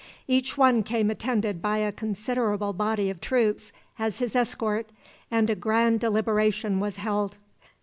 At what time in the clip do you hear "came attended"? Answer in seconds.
0.81-1.61